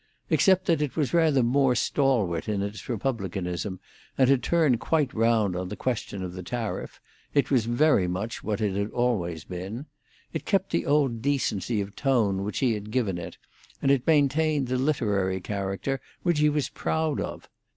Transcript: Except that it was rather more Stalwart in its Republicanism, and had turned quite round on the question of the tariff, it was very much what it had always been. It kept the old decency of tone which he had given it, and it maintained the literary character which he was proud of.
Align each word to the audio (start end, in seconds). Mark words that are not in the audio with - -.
Except 0.31 0.65
that 0.65 0.81
it 0.81 0.95
was 0.97 1.13
rather 1.13 1.43
more 1.43 1.75
Stalwart 1.75 2.49
in 2.49 2.63
its 2.63 2.89
Republicanism, 2.89 3.79
and 4.17 4.31
had 4.31 4.41
turned 4.41 4.79
quite 4.79 5.13
round 5.13 5.55
on 5.55 5.69
the 5.69 5.75
question 5.75 6.23
of 6.23 6.33
the 6.33 6.41
tariff, 6.41 6.99
it 7.35 7.51
was 7.51 7.65
very 7.67 8.07
much 8.07 8.43
what 8.43 8.61
it 8.61 8.75
had 8.75 8.89
always 8.89 9.43
been. 9.43 9.85
It 10.33 10.43
kept 10.43 10.71
the 10.71 10.87
old 10.87 11.21
decency 11.21 11.81
of 11.81 11.95
tone 11.95 12.43
which 12.43 12.57
he 12.61 12.73
had 12.73 12.89
given 12.89 13.19
it, 13.19 13.37
and 13.79 13.91
it 13.91 14.07
maintained 14.07 14.69
the 14.69 14.79
literary 14.79 15.39
character 15.39 16.01
which 16.23 16.39
he 16.39 16.49
was 16.49 16.67
proud 16.69 17.19
of. 17.21 17.47